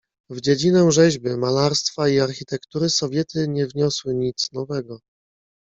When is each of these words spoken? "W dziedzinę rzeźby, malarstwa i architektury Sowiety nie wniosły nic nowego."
"W 0.29 0.41
dziedzinę 0.41 0.91
rzeźby, 0.91 1.37
malarstwa 1.37 2.09
i 2.09 2.19
architektury 2.19 2.89
Sowiety 2.89 3.47
nie 3.49 3.67
wniosły 3.67 4.15
nic 4.15 4.51
nowego." 4.51 4.99